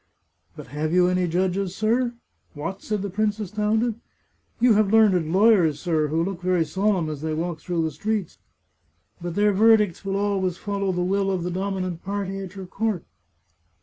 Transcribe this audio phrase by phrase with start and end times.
[0.57, 2.15] "But have you any judges, sir?
[2.55, 3.99] ""What!" said the prince, astounded."
[4.59, 8.39] You Have learned lawyers, sir, who look very solemn as they walk through the streets.
[9.21, 13.05] But their verdicts will always follow the will of the dominant party at your court."